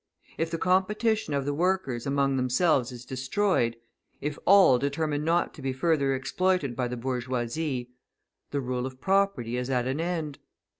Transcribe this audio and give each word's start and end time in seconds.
If 0.39 0.49
the 0.49 0.57
competition 0.57 1.35
of 1.35 1.45
the 1.45 1.53
workers 1.53 2.07
among 2.07 2.35
themselves 2.35 2.91
is 2.91 3.05
destroyed, 3.05 3.75
if 4.19 4.39
all 4.47 4.79
determine 4.79 5.23
not 5.23 5.53
to 5.53 5.61
be 5.61 5.73
further 5.73 6.15
exploited 6.15 6.75
by 6.75 6.87
the 6.87 6.97
bourgeoisie, 6.97 7.91
the 8.49 8.61
rule 8.61 8.87
of 8.87 8.99
property 8.99 9.57
is 9.57 9.69
at 9.69 9.85
an 9.85 9.99
end. 10.01 10.39